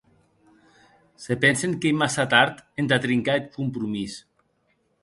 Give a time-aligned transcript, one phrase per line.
[1.23, 4.13] Se pensen qu’ei massa tard entà trincar eth compromís.